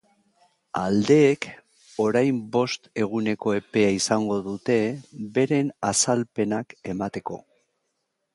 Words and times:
Aldeek 0.83 1.45
orain 2.05 2.39
bost 2.55 2.89
eguneko 3.03 3.53
epea 3.59 3.91
izango 3.99 4.39
dute 4.49 4.79
beren 5.37 5.71
azalpenak 5.91 6.75
emateko. 6.97 7.41